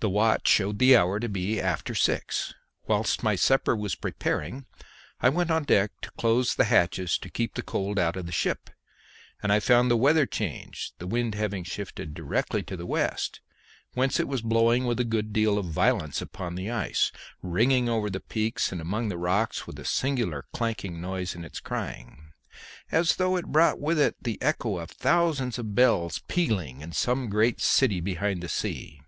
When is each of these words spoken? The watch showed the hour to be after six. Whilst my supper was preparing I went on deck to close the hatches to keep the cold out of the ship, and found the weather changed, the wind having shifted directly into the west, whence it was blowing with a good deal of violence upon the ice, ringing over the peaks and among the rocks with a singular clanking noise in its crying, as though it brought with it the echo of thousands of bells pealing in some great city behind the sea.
The 0.00 0.10
watch 0.10 0.46
showed 0.48 0.78
the 0.80 0.94
hour 0.98 1.18
to 1.18 1.30
be 1.30 1.58
after 1.58 1.94
six. 1.94 2.52
Whilst 2.86 3.22
my 3.22 3.36
supper 3.36 3.74
was 3.74 3.94
preparing 3.94 4.66
I 5.22 5.30
went 5.30 5.50
on 5.50 5.62
deck 5.64 5.92
to 6.02 6.10
close 6.10 6.54
the 6.54 6.66
hatches 6.66 7.16
to 7.16 7.30
keep 7.30 7.54
the 7.54 7.62
cold 7.62 7.98
out 7.98 8.14
of 8.16 8.26
the 8.26 8.30
ship, 8.30 8.68
and 9.42 9.62
found 9.64 9.90
the 9.90 9.96
weather 9.96 10.26
changed, 10.26 10.92
the 10.98 11.06
wind 11.06 11.34
having 11.36 11.64
shifted 11.64 12.12
directly 12.12 12.58
into 12.60 12.76
the 12.76 12.84
west, 12.84 13.40
whence 13.94 14.20
it 14.20 14.28
was 14.28 14.42
blowing 14.42 14.84
with 14.84 15.00
a 15.00 15.04
good 15.06 15.32
deal 15.32 15.56
of 15.56 15.64
violence 15.64 16.20
upon 16.20 16.54
the 16.54 16.70
ice, 16.70 17.10
ringing 17.40 17.88
over 17.88 18.10
the 18.10 18.20
peaks 18.20 18.72
and 18.72 18.82
among 18.82 19.08
the 19.08 19.16
rocks 19.16 19.66
with 19.66 19.78
a 19.78 19.86
singular 19.86 20.44
clanking 20.52 21.00
noise 21.00 21.34
in 21.34 21.46
its 21.46 21.60
crying, 21.60 22.30
as 22.92 23.16
though 23.16 23.36
it 23.36 23.46
brought 23.46 23.80
with 23.80 23.98
it 23.98 24.16
the 24.22 24.36
echo 24.42 24.76
of 24.76 24.90
thousands 24.90 25.58
of 25.58 25.74
bells 25.74 26.18
pealing 26.28 26.82
in 26.82 26.92
some 26.92 27.30
great 27.30 27.58
city 27.58 28.00
behind 28.02 28.42
the 28.42 28.50
sea. 28.50 29.00